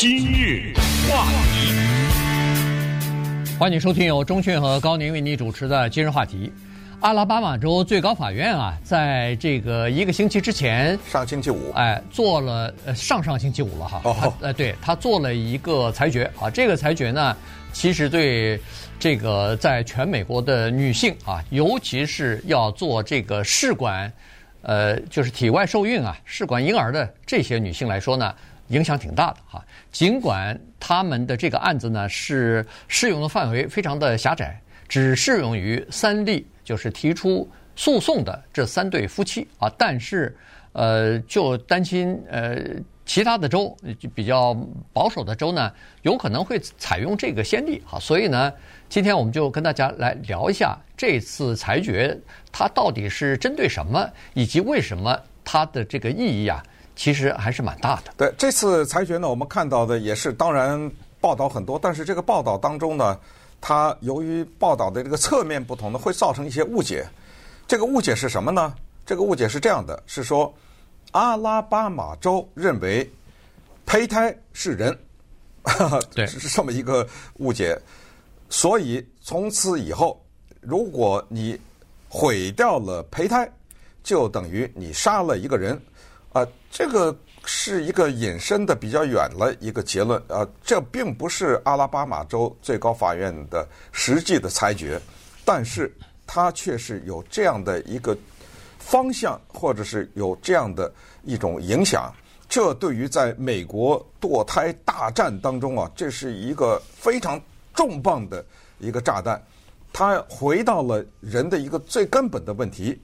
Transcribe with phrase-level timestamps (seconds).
[0.00, 0.72] 今日
[1.10, 1.74] 话题，
[3.58, 6.52] 欢迎收听由钟讯和高宁为你主持的今日话题。
[7.00, 17.36] 阿拉巴马州最高法院啊，在这个一个星期之前，上星期五，哎，做了呃上上星期五了哈，哦，呃，对他做了一个裁决啊，这个裁决呢，
[17.72, 18.56] 其实对
[19.00, 24.12] 这个在全美国的女性啊，尤其是要做这个试管，
[24.62, 28.32] 呃，就是体外受孕啊，试管婴儿的这些女性来说呢，
[28.68, 29.64] 影响挺大的哈。
[29.98, 34.56] 尽管他们的这个案子呢，是适用的范围非常的狭窄，
[34.88, 36.46] 只适用于三例。
[36.62, 40.36] 就是提出诉讼的这三对夫妻啊，但是，
[40.70, 42.62] 呃，就担心呃，
[43.04, 44.56] 其他的州就比较
[44.92, 45.72] 保守的州呢，
[46.02, 48.52] 有可能会采用这个先例啊，所以呢，
[48.88, 52.16] 今天我们就跟大家来聊一下这次裁决，
[52.52, 56.62] 它到底是针对什么，以及为什么它的这个意义啊，
[56.98, 58.12] 其实还是蛮大的。
[58.16, 63.18] 对，这次裁决呢，我们看到的也是，当然报道很多，但是这个报道当中呢。
[63.60, 67.04] 它由于报道的这个侧面不同呢，会造成一些误解。
[67.66, 68.72] 这个误解是什么呢？
[69.04, 70.54] 这个误解是这样的：是说
[71.10, 73.10] 阿拉巴马州认为
[73.84, 74.96] 胚胎是人，
[76.14, 77.04] 对， 是这么一个
[77.38, 77.76] 误解。
[78.48, 80.24] 所以从此以后，
[80.60, 81.58] 如果你
[82.08, 83.50] 毁掉了胚胎，
[84.04, 85.76] 就等于你杀了一个人。
[86.42, 87.16] 啊，这个。
[87.50, 95.00] 是一个引申的比较远了一个结论，呃，这并不是阿拉巴马州最高法院的实际的裁决，
[95.46, 95.90] 但是
[96.26, 98.14] 它却是有这样的一个
[98.78, 100.92] 方向，或者是有这样的
[101.24, 102.12] 一种影响。
[102.50, 107.40] 这对于在美国堕胎大战当中啊，这是一个非常
[107.72, 108.44] 重磅的
[108.78, 109.42] 一个炸弹。
[109.90, 113.00] 它回到了人的一个最根本的问题，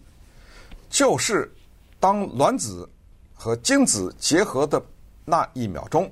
[0.91, 1.51] 就是
[1.99, 2.87] 当卵子。
[3.35, 4.83] 和精子结合的
[5.25, 6.11] 那一秒钟，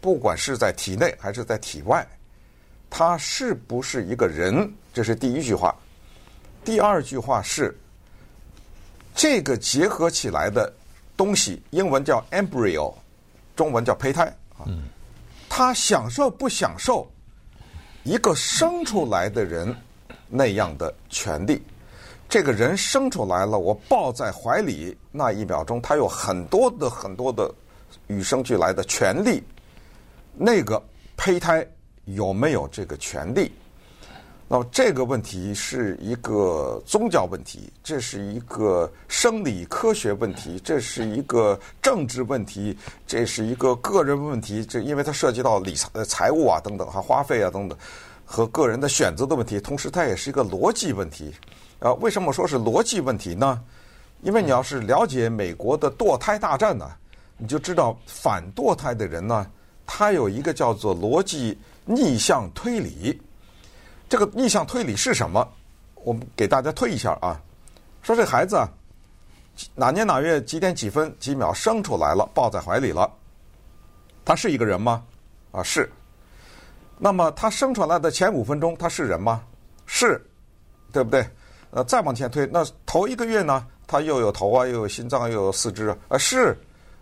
[0.00, 2.06] 不管是在体内还是在体外，
[2.88, 4.72] 他是不是一个人？
[4.92, 5.74] 这是第一句话。
[6.64, 7.76] 第二句话是，
[9.14, 10.72] 这个结合起来的
[11.16, 12.94] 东西，英文叫 embryo，
[13.56, 14.24] 中文叫胚胎
[14.56, 14.66] 啊。
[15.48, 17.10] 他享受不享受
[18.04, 19.74] 一个生出来的人
[20.28, 21.62] 那样的权利？
[22.32, 27.54] 这个人生出来了，我抱在怀里那一秒钟，他有很多的很多的
[28.06, 29.42] 与生俱来的权利。
[30.34, 30.82] 那个
[31.14, 31.62] 胚胎
[32.06, 33.52] 有没有这个权利？
[34.48, 42.74] 那么这个问题是一个宗教问题，这是一个生理科学问题，这是一个政治问题，
[43.06, 44.64] 这是一个个人问题。
[44.64, 47.76] 这因为它涉及到理财、财务啊等等，还花费啊等等
[48.32, 51.34] 和个人的选择的问题，同时它也是一个逻辑问题。
[51.80, 53.62] 啊，为什么说是逻辑问题呢？
[54.22, 56.90] 因为你要是了解美国的堕胎大战呢，
[57.36, 59.46] 你就知道反堕胎的人呢，
[59.84, 63.20] 他有一个叫做逻辑逆向推理。
[64.08, 65.46] 这个逆向推理是什么？
[65.96, 67.38] 我们给大家推一下啊。
[68.00, 68.66] 说这孩子啊，
[69.74, 73.12] 哪年哪月几点几分几秒生出来了，抱在怀里了，
[74.24, 75.04] 他是一个人吗？
[75.50, 75.92] 啊，是。
[77.04, 79.42] 那么它生出来的前五分钟，它是人吗？
[79.86, 80.24] 是，
[80.92, 81.28] 对不对？
[81.72, 86.56] 呃，再往前推，那头一个月呢，它又有头啊，又有心脏，又有四肢啊，呃，是，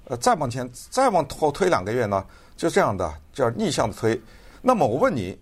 [0.05, 2.25] 呃，再往前，再往后推两个月呢，
[2.57, 4.19] 就这样的叫逆向的推。
[4.63, 5.39] 那么我问你，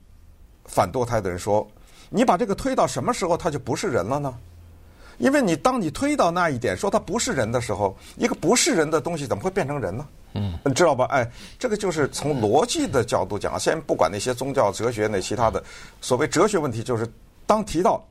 [0.65, 1.65] 反堕胎的人说，
[2.11, 4.37] 你把这个推到什么时候，他就不是人了呢？
[5.19, 10.07] 因为你当你推到那一点，说他不是人的时候，一个不是人的东西怎么会变成人呢？
[10.35, 11.05] 嗯，你知道吧？
[11.11, 15.63] 哎，这个就是从逻辑的角度讲，先不管那些宗教、哲学那其他的
[16.01, 17.07] 所谓哲学问题，就是
[17.47, 18.03] 当提到。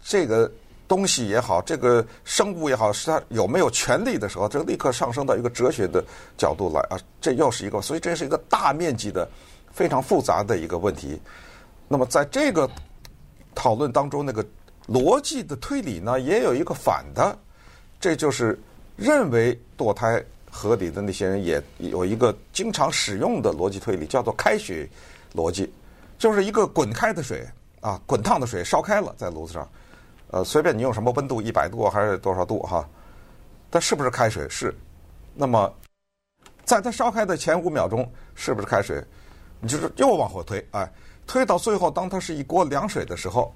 [0.00, 0.50] 这个
[0.86, 6.02] 东西也好，这个生物也好，是它有没有权利的时候，这个立刻上升到一个哲学的
[6.36, 9.28] 角度来啊，这又是一个，所以这是一个大面积的、
[9.72, 11.20] 非常复杂的一个问题。
[11.88, 12.70] 那么在这个
[13.56, 14.42] 讨论当中，那个
[14.88, 17.38] 逻辑的推理呢，也有一个反的，
[18.00, 18.58] 这就是
[18.96, 24.88] 认为堕胎合理的那些人也有一个经常使用的逻辑推理，叫做开水
[25.34, 25.70] 逻辑，
[26.18, 27.46] 就是一个滚开的水
[27.82, 29.68] 啊，滚烫的水烧开了在炉子上。
[30.30, 32.86] 呃，随便你用什么温度，一百度还是多少度哈？
[33.70, 34.48] 它是不是开水？
[34.48, 34.74] 是。
[35.34, 35.72] 那么，
[36.64, 39.02] 在它烧开的前五秒钟，是不是开水？
[39.60, 40.90] 你就是又往后推，哎，
[41.26, 43.54] 推到最后，当它是一锅凉水的时候，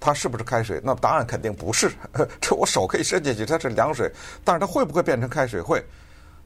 [0.00, 0.80] 它是不是开水？
[0.84, 1.90] 那答案肯定不是。
[2.40, 4.10] 这我手可以伸进去，它是凉水，
[4.44, 5.60] 但是它会不会变成开水？
[5.60, 5.84] 会。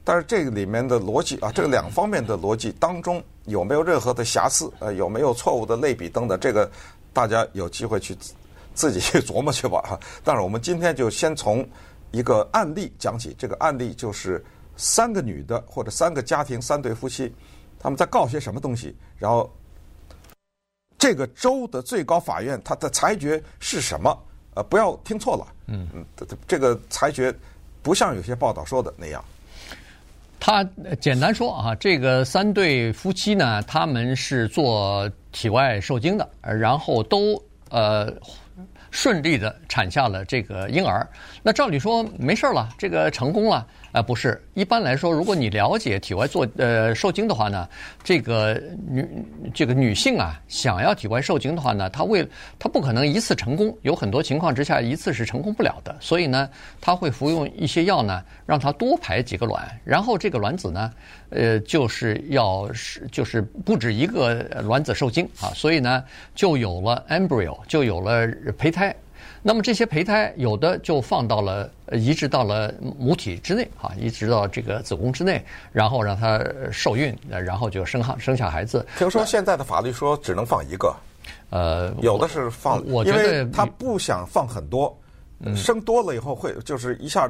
[0.03, 4.71] 但是这个里面的逻辑啊，这个两方面的逻辑当中有没有任何的瑕疵？
[4.79, 6.39] 呃，有没有错误的类比等等？
[6.39, 6.69] 这个
[7.13, 8.17] 大家有机会去。
[8.75, 9.99] 自己去琢磨去吧哈。
[10.25, 11.63] 但是我们今天就先从
[12.09, 13.35] 一个案例讲起。
[13.37, 14.43] 这个案例就是
[14.75, 17.31] 三个女的或者三个家庭三对夫妻，
[17.77, 19.47] 他们在告些什么东西，然后
[21.03, 24.17] 这个州的最高法院它的裁决是什么？
[24.53, 26.05] 呃，不要听错了，嗯嗯，
[26.47, 27.33] 这个裁决
[27.81, 29.21] 不像有些报道说的那样。
[30.39, 30.63] 他
[31.01, 38.09] 简单说啊，这个三对夫妻呢，他们是做体外受精的，然后都呃。
[38.95, 41.09] 顺利的产下了这个婴儿，
[41.41, 43.65] 那照理说没事了，这个成功了。
[43.93, 44.41] 啊，不是。
[44.55, 47.69] 一般来说，如果你了解体外做呃受精的话呢，
[48.03, 48.59] 这个
[48.89, 49.07] 女
[49.53, 55.95] 这个女性啊，想要体外受精的话呢，她为她不可能一次成功，有很多情况之下一次是成功不了的。
[55.99, 56.49] 所以呢，
[56.81, 60.91] 她会服用一些药呢，让她多排几个卵，然后这个卵子呢，
[61.29, 66.03] 呃，就是要是就是不止一个卵子受精啊，所以呢，
[66.33, 68.93] 就有了 embryo，就有了胚胎。
[69.45, 75.43] 那么这些胚胎有的就放到了移植到了母体之内啊，移植到这个子宫之内，
[75.73, 76.41] 然后让它
[76.71, 78.85] 受孕，然后就生下生下孩子。
[78.97, 80.95] 听说现在的法律说只能放一个，
[81.49, 84.97] 呃，有的是放，我觉得因为他不想放很多，
[85.55, 87.29] 生多了以后会就是一下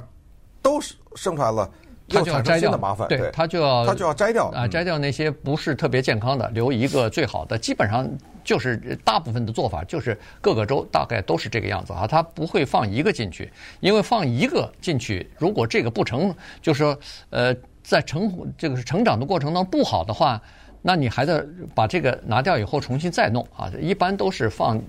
[0.62, 0.80] 都
[1.16, 1.68] 生出来了。
[2.08, 2.72] 他就要摘掉，
[3.08, 7.58] 对，他就要他就要摘掉啊，摘掉那些不是特别健康的，留一个最好的。
[7.58, 8.08] 基本上
[8.44, 12.06] 就是大部分的做法，就是各个州大概都是这个样子啊。
[12.06, 16.98] 他不会放一个进去，因为放一个进去，如果这个不成，就是说
[17.30, 20.42] 呃，在成这个成长的过程当中不好的话，
[20.86, 21.44] 那你还得
[21.74, 23.72] 把这个拿掉以后重新再弄啊。
[23.82, 24.80] 一般都是放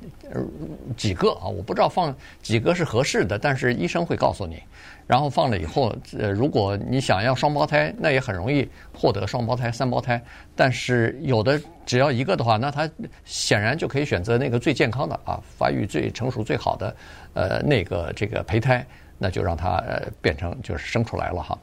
[0.96, 4.62] 几个啊，我不知道放几个是合适的，但是医生会告诉你。
[5.06, 10.20] 然后放了以后，呃，如果你想要双胞胎，那也很容易获得双胞胎、三胞胎。
[10.56, 12.88] 但是有的只要一个的话，那他
[13.25, 16.96] 显然就可以选择那个最健康的啊，发育最成熟、最好的，
[17.35, 18.85] 呃，那个这个胚胎，
[19.19, 21.58] 那就让它呃变成就是生出来了哈。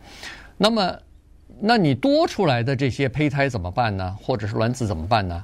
[0.55, 0.95] 那么，
[1.63, 4.17] 那你多出来的这些胚胎怎么办呢？
[4.19, 5.43] 或者是卵子怎么办呢？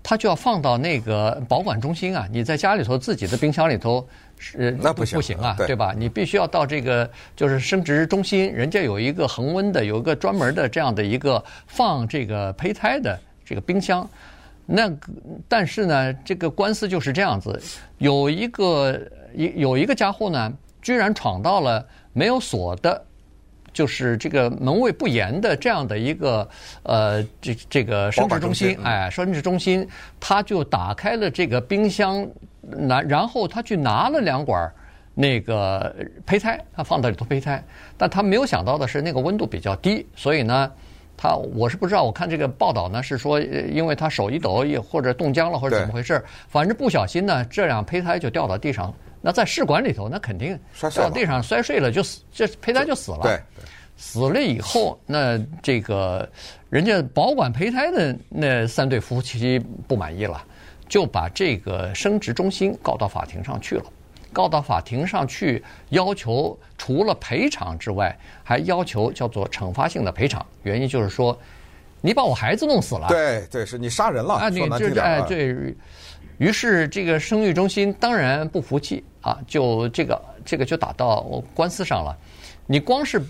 [0.00, 4.06] 它就要放到那个保管中心啊，你在家里头自己的冰箱里头
[4.38, 5.92] 是那不行不行啊，对，对吧？
[5.98, 14.08] 你必须要到这个就是生殖中心，人家有一个恒温的，有一个专门的这样的一个放这个胚胎的这个冰箱。
[14.64, 14.88] 那
[15.48, 17.60] 但是呢，这个官司就是这样子，
[17.98, 19.00] 有一个
[19.34, 23.04] 有有一个家伙呢，居然闯到了没有锁的。
[23.76, 26.48] 就是这个门卫不严的这样的一个
[26.82, 29.86] 呃，这这个生殖中心，哎，生殖中心，
[30.18, 32.26] 他就打开了这个冰箱，
[32.62, 34.72] 拿然后他去拿了两管
[35.12, 35.94] 那个
[36.24, 37.62] 胚胎，他放在里头胚胎，
[37.98, 40.72] 但他没有想到的是那个温度比较低，所以呢，
[41.14, 48.94] 他我是不知道，我看这个报道呢是说，因为他手一抖也或者冻僵了或者怎么回事，反正不小心呢，这两胚胎就掉到地上。
[49.20, 53.20] 那在试管里头，那肯定掉到地上摔碎了，就死，这胚胎就死了。
[53.22, 53.40] 对，
[53.96, 56.28] 死了以后，那这个
[56.70, 59.58] 人家保管胚胎的那三对夫妻
[59.88, 60.44] 不满意了，
[60.88, 63.84] 就把这个生殖中心告到法庭上去了。
[64.32, 70.44] 告到法庭上去，要求除了赔偿之外，还要求叫做惩罚性的赔偿。
[70.62, 71.36] 原因就是说，
[72.02, 73.08] 你把我孩子弄死了。
[73.08, 74.34] 对对，是你杀人了。
[74.34, 75.74] 啊，你这哎对。
[76.38, 82.16] 于是，这个生育中心当然不服气啊，就这个这个就打到官司上了。
[82.66, 83.22] 你光是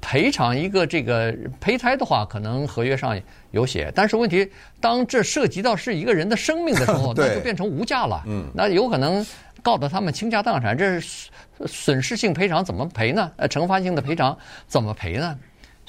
[0.00, 3.18] 赔偿一个这个胚胎的话，可能合约上
[3.52, 3.90] 有写。
[3.94, 4.46] 但是问题，
[4.80, 8.22] 当这涉及到是一个人的生命的时候， 那就变成无价了。
[8.26, 9.26] 嗯，那有可能
[9.62, 10.76] 告得他们倾家荡产。
[10.76, 11.30] 这是
[11.66, 13.32] 损失性赔偿怎么赔呢？
[13.36, 15.38] 呃，惩罚性的赔偿怎么赔呢？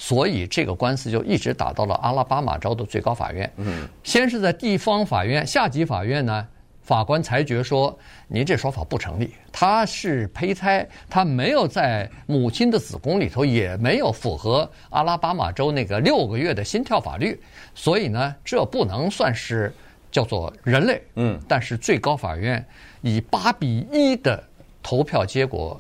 [0.02, 3.50] 所以这个官司就一直打到了阿拉巴马州的最高法院。
[3.58, 6.48] 嗯，先是在地方法院下级法院呢，
[6.82, 7.96] 法官裁决说，
[8.28, 9.32] 您这说法不成立。
[9.52, 17.40] 他是胚胎，他没有在母亲的子宫里头，也没有符合阿拉巴马州那个六个月的心跳法律，
[17.76, 19.72] 所以呢，这不能算是
[20.10, 21.00] 叫做人类。
[21.14, 22.66] 嗯，但是最高法院
[23.02, 24.44] 以八比一的
[24.82, 25.80] 投票结果，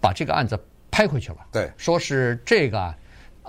[0.00, 0.58] 把这个案子
[0.90, 1.36] 拍回去了。
[1.52, 2.92] 对，说是这个。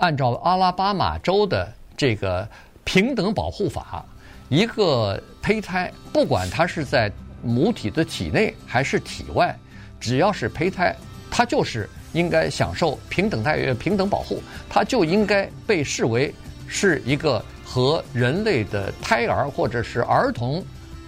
[0.02, 2.46] 按照阿拉巴马州的这个
[2.82, 4.04] 平等保护法，
[4.48, 9.56] 一个胚胎不管它是在母体的体内还是体外，
[10.00, 10.94] 只要是胚胎，
[11.30, 16.34] 它就是应该享受平等待遇、平等保护，它就应该被视为
[16.66, 20.64] 是一个和人类的胎儿或者是儿童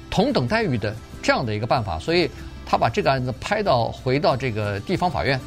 [0.08, 1.98] 同等待遇的这样的一个办法。
[1.98, 2.30] 所以，
[2.64, 5.40] 他把这个案子拍到回到这个地方法院。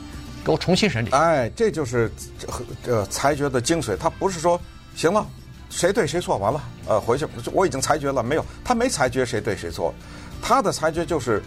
[0.48, 1.10] 给我重新审理。
[1.10, 2.48] 哎，这就是这
[2.82, 3.98] 这裁决的精髓。
[3.98, 4.58] 他不是说
[4.96, 5.28] 行了，
[5.70, 9.94] 谁对谁错，完了，呃，回去我已经裁决了，没有，他没裁决谁对谁错，
[10.42, 11.44] 他的裁决就是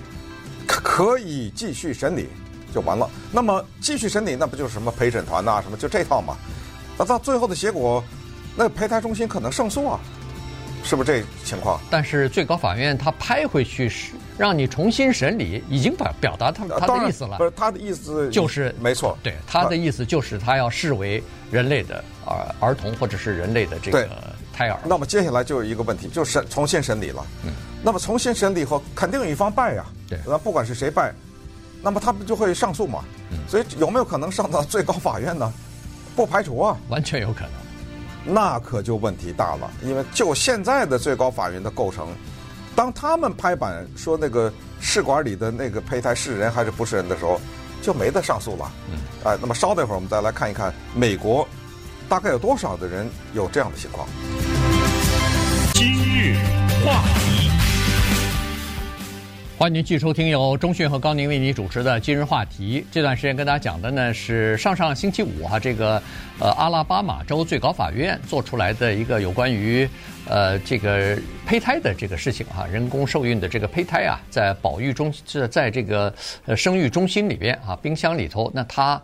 [0.66, 2.28] 可以继续审理
[2.74, 3.08] 就完了。
[3.32, 6.36] 那么继续审理，那不就是什么陪审团呐，什么就这套嘛？
[6.98, 8.04] 那到最后的结果，
[8.54, 9.98] 那胚胎中心可能胜诉啊，
[10.82, 11.80] 是不是这情况？
[11.90, 17.36] 但是最高法院他拍回去是让你重新审理，已经表表达他他的意思了。
[17.38, 24.08] 不是他的意思就是没错，对他的意思就是他要视为人类的儿儿童或者是人类的这个
[24.52, 24.78] 胎儿。
[24.84, 27.24] 那么接下来就有一个问题，就是重新审理了。
[27.44, 27.52] 嗯。
[27.82, 29.84] 那么重新审理后，肯定有一方败呀。
[30.08, 30.18] 对。
[30.26, 31.12] 那不管是谁败，
[31.82, 33.04] 那么他不就会上诉嘛？
[33.30, 33.38] 嗯。
[33.48, 35.52] 所以有没有可能上到最高法院呢？
[36.16, 36.76] 不排除啊。
[36.88, 37.52] 完全有可能。
[38.24, 42.08] 那可就问题大了，因为就现在的最高法院的构成，
[42.76, 47.40] 当他们拍板说那个试管里的那个胚胎是人还是不是人的时候，
[47.82, 48.70] 就没得上诉了。
[48.90, 51.46] 嗯，哎，那么稍等一会儿，我们再来看一看美国
[52.08, 54.06] 大概有多少的人有这样的情况。
[55.74, 56.36] 今日
[56.84, 57.39] 话题。
[59.60, 62.82] 欢迎您继续收听由中讯和高宁为您主持的今日话题。
[62.90, 66.02] 这段时间跟大家讲的呢是上上星期五啊，这个
[66.38, 69.86] 呃阿拉巴马州最高法院做出来的一个有关于
[70.26, 71.14] 呃这个
[71.44, 76.10] 胚胎的这个事情哈，人工受孕的这个胚胎啊，在保育中在在这个
[76.46, 78.98] 呃生育中心里边啊，冰箱里头，那它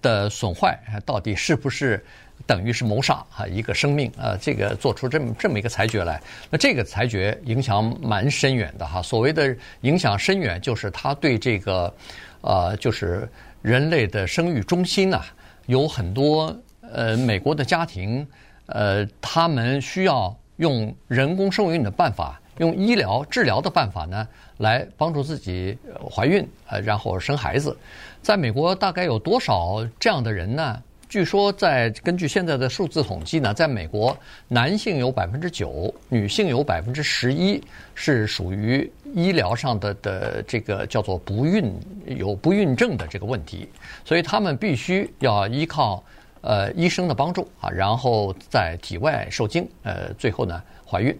[0.00, 2.02] 的损坏到底是不是？
[2.46, 9.02] 等于是谋杀啊，一个生命啊，这个做出这么这么一个裁决来，那这个裁决影响蛮深远的哈。
[9.02, 11.92] 所谓的影响深远，就是他对这个，
[12.40, 13.28] 呃，就是
[13.60, 15.20] 人类的生育中心呐，
[15.66, 18.26] 有很多呃美国的家庭，
[18.66, 24.26] 呃，他们需要用人工受孕的办法，用医疗治疗的办法呢，
[24.58, 25.76] 来帮助自己
[26.10, 27.76] 怀孕呃，然后生孩子。
[28.22, 30.82] 在美国，大概有多少这样的人呢？
[31.08, 34.14] 据说，在根据现在的数字统计呢，在美国，
[34.46, 37.62] 男性有百分之九，女性有百分之十一，
[37.94, 41.72] 是属于医疗上的的这个叫做不孕
[42.04, 43.66] 有不孕症的这个问题，
[44.04, 46.04] 所以他们必须要依靠
[46.42, 51.18] 呃医生的帮助啊，然后在体外受精，呃，最后呢怀孕。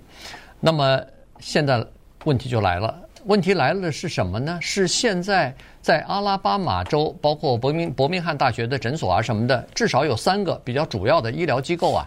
[0.61, 1.00] 那么
[1.40, 1.83] 现在
[2.25, 2.95] 问题就来了，
[3.28, 4.58] 问题来了的是什么呢？
[4.61, 5.54] 是现在。
[5.80, 12.06] 在阿拉巴马州，包括伯明伯明翰大学的诊所啊什么的，至少有三个比较主要的医疗机构啊，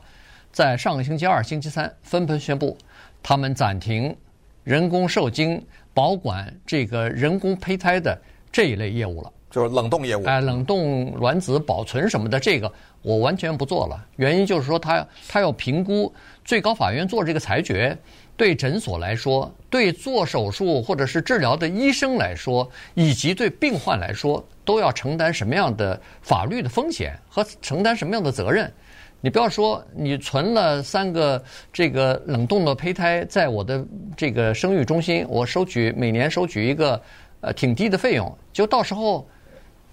[0.51, 2.77] 在上个星期二、星期三纷纷宣布，
[3.23, 4.15] 他们暂停
[4.63, 5.59] 人工受精、
[5.95, 8.19] 保管这个人工胚胎的
[8.51, 10.23] 这一类业务了，就是冷冻业务。
[10.25, 14.05] 哎，冷冻卵子保存什么的，这个我完全不做了。
[14.17, 16.13] 原因就是说，他他要评估
[16.45, 17.97] 最高法院做这个裁决。
[18.41, 28.73] 对诊所来说，对做手术或者是治疗的医生来说，以及对病患来说，都要承担什么样的法律的风险和承担什么样的责任？
[29.19, 33.85] 你不要说你存了三个这个冷冻的胚胎在我的
[34.17, 36.99] 这个生育中心，我收取每年收取一个
[37.41, 39.29] 呃挺低的费用，就到时候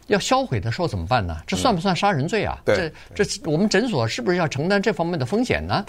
[0.06, 1.36] 要销毁的时候怎么办呢？
[1.46, 2.58] 这算不算杀人罪啊？
[2.64, 5.84] 嗯、这这我们诊所是不是要承担这方面的风险呢？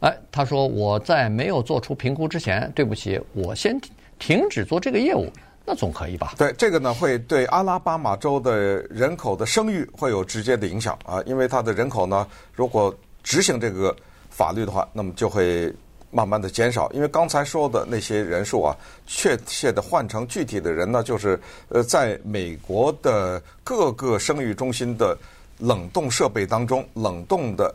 [0.00, 3.80] 哎，他说我在没有做出评估之前，对不起，我先
[4.18, 5.26] 停止做这个业务，
[5.64, 6.34] 那总可以吧？
[6.36, 13.96] 对，这个呢会对阿拉巴马州的人口的生育会有直接的影响啊，因为它的人口呢，如果执行这个
[14.28, 15.72] 法律的话，那么就会
[16.10, 16.92] 慢慢的减少。
[16.92, 18.76] 因为刚才说的那些人数啊，
[19.06, 25.16] 确切的换成具体的人呢，就是呃，在美国的各个生育中心的
[25.58, 27.74] 冷冻设备当中，冷冻的。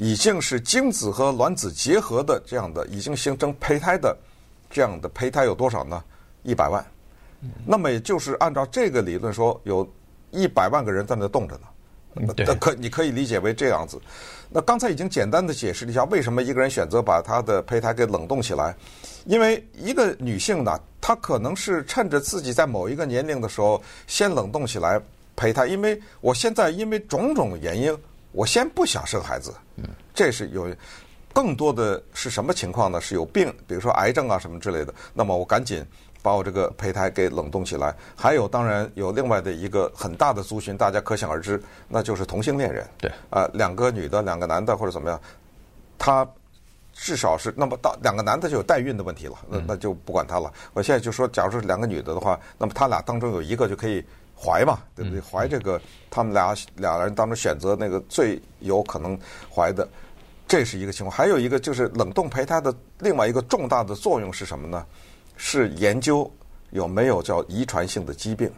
[0.00, 4.16] 已经是精子和卵子结合的这样的，已经形成胚胎的
[4.70, 6.02] 这样的胚胎有多少呢？
[6.44, 6.84] 一百万。
[7.66, 9.88] 那么也就是按照这个理论说，有
[10.30, 12.32] 一百万个人在那冻着呢。
[12.34, 12.46] 对。
[12.56, 14.00] 可你可以理解为这样子。
[14.48, 18.74] 那刚才已经简单的解释了一下，为什么一个人选择把他的胚胎给冷冻起来？
[19.24, 25.00] 因为一个女性呢，她可能是趁着自己在某一个年龄的时候先冷冻起来
[25.34, 27.96] 胚胎，因为我现在因为种种原因。
[28.32, 29.52] 我先不想生孩子，
[30.14, 30.68] 这是有
[31.32, 33.00] 更多的是什么情况呢？
[33.00, 34.92] 是有病，比如说癌症啊什么之类的。
[35.14, 35.84] 那么我赶紧
[36.22, 37.94] 把我这个胚胎给冷冻起来。
[38.16, 42.84] 还有，当然有另外的一个很大的族群，大家可想而知，那就是同性恋人。
[42.98, 45.20] 对，啊，两个女的，两个男的或者怎么样，
[45.96, 46.26] 他
[46.92, 50.52] 至少是那么到两个男的就有代孕的问题了，那那就不管他了。
[50.72, 54.04] 我现在就说，假如说是两个女的的话，那么他俩当中有一个就可以。
[54.40, 55.20] 怀嘛，对不对？
[55.20, 55.80] 怀这个，
[56.10, 59.18] 他们俩俩人当中选择那个最有可能
[59.52, 59.88] 怀的，
[60.46, 61.16] 这是一个情况。
[61.16, 64.86] 还有一个就是冷冻胚胎的另外一个重大的作用是什么呢？
[65.36, 66.30] 是研究
[66.70, 68.50] 有没有叫遗传性的疾病。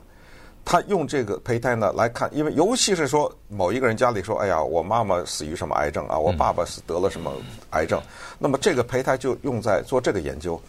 [0.63, 7.33] 他用这个胚胎呢来看，因为尤其是说某一个人家里说，哎呀，我妈妈死于什么癌症啊，我爸爸是得了什么
[7.71, 8.01] 癌症，
[8.39, 10.61] 那么这个胚胎就用在做这个研究。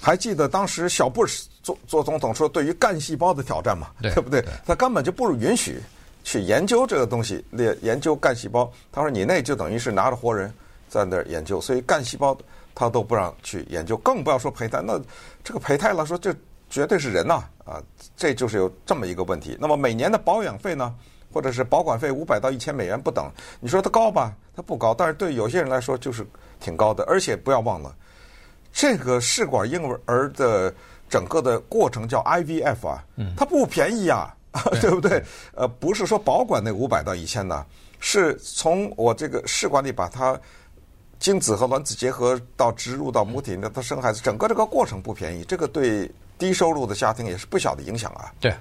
[0.00, 4.44] 还记得当时小布什做做总统说，对于干细胞的挑战嘛，对不对？
[4.64, 5.80] 他根本就不允许
[6.22, 8.70] 去研究这个东西，研研究干细胞。
[8.92, 10.52] 他说你那就等于是拿着活人
[10.88, 12.36] 在那儿研究，所以干细胞
[12.74, 14.80] 他都不让去研究，更不要说胚胎。
[14.80, 15.00] 那
[15.42, 16.32] 这个胚胎来说，这
[16.68, 17.82] 绝对是人呐，啊，
[18.16, 19.56] 这就是有这么一个问题。
[19.58, 20.94] 那么每年的保养费呢，
[21.32, 24.34] 或者是保管费五百到一千美元不等，你说它高吧？
[24.54, 26.26] 它不高，但是对有些人来说就是
[26.60, 27.04] 挺高的。
[27.04, 27.94] 而且不要忘了，
[28.72, 30.72] 这个试管婴儿的
[31.08, 33.04] 整个的过程叫 IVF 啊，
[33.36, 34.34] 它不便宜啊。
[34.80, 35.20] 对不对？
[35.56, 37.66] 呃，不是说保管那五百到一千呢，
[37.98, 40.38] 是从我这个试管里把它
[41.18, 46.08] 精子和卵子结合到植入到母体，那它生孩子，整个这个过程不便宜，这个对
[46.38, 48.32] 低收入的家庭也是不小的影响啊。
[48.38, 48.54] 对。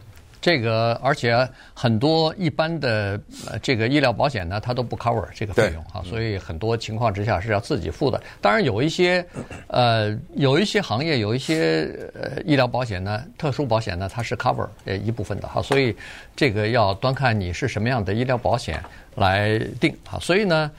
[0.43, 3.17] 这个，而且很多一般的
[3.61, 8.21] 这个医疗保险呢，它都不 cover 这个费用啊，所以很多情况之下是要自己付的。
[8.41, 9.25] 当然有一些，
[9.67, 15.95] 呃，有一些行业有一些呃医疗保险呢，特殊保险呢，它是 cover 呃一部分的哈，所以
[16.35, 18.83] 这个要端看你是什么样的医疗保险
[19.15, 20.19] 来定啊。
[20.19, 20.69] 所以呢，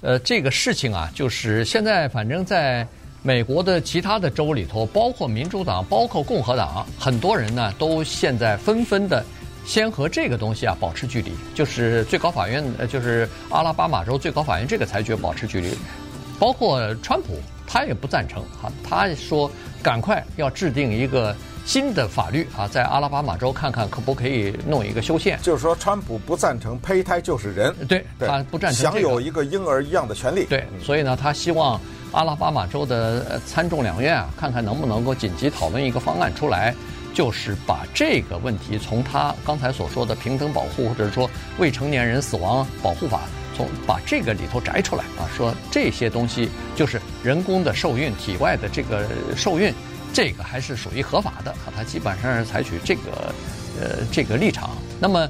[0.00, 2.86] 呃，这个事情啊，就是现在反正在。
[3.22, 9.24] 美国的其他的州里头，包括民主党，包括共和党，很多人呢都现在纷纷的
[9.66, 15.76] 先和这个东西啊保持距离，就是最高法院，呃，就是阿拉巴马州最高法院这个裁决保持距离。
[16.38, 19.50] 包括川普，他也不赞成啊，他说
[19.82, 21.34] 赶快要制定一个
[21.66, 25.36] 新的法律啊，在阿拉巴马州看看可不可以弄一个修宪。
[25.42, 30.44] 就是说，川普不赞成胚胎就是人，对，他不赞成、这个、享有一个婴儿一样的权利。
[30.44, 31.78] 对，所以呢，他希望。
[32.12, 36.74] 阿拉巴马州的参众两院啊，看看能不能够紧急讨论一个方案出来，
[37.14, 43.22] 就是把这个问题从他刚才所说的平等保护，或者说未成年人死亡保护法，
[43.56, 49.72] 从把这个里头摘出来啊，说这些东西就是人工的受孕，体外的这个受孕，
[50.12, 53.34] 这个还是属于合法的啊，他基本上是采取这个
[53.80, 54.70] 呃这个立场。
[55.00, 55.28] 那么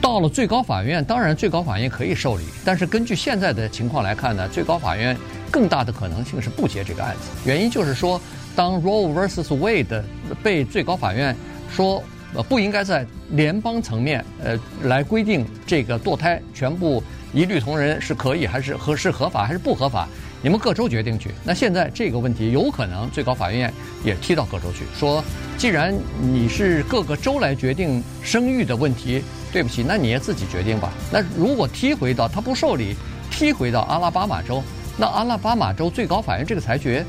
[0.00, 5.16] 到了最高法院，当然最高法院可以受理，但是根据现在的情况来看呢，最高法院。
[5.52, 8.20] 更大的可能性是不接这个案子，原因就是说，
[8.54, 10.00] 当 Roe v.ersus Wade
[10.44, 11.36] 被最高法院
[11.74, 12.00] 说
[12.34, 20.08] 呃不应该在联邦层面呃来规定这个堕胎全部一律同仁是可以还是合是合法还是不合法，
[20.40, 21.30] 你们各州决定去。
[21.42, 25.20] 那现在这个问题有可能最高法院也踢到各州去，说
[25.58, 29.20] 既然你是各个州来决定生育的问题，
[29.52, 30.92] 对不起，那你也自己决定吧。
[31.12, 32.94] 那如果踢回到他不受理，
[33.30, 34.62] 踢回到阿拉巴马州。
[34.96, 37.04] 那阿拉巴马州最高法院这个裁决，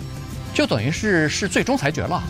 [0.53, 2.23] 就等于是是最终裁决了。